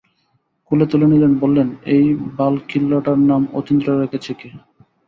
কোলে 0.71 0.85
তুলে 0.91 1.05
নিলেন, 1.07 1.33
বললেন, 1.39 1.67
এই 1.95 2.05
বালখিল্যটার 2.37 3.19
নাম 3.29 3.41
অতীন্দ্র 3.53 3.87
রেখেছে 4.01 4.31
কে? 4.33 4.49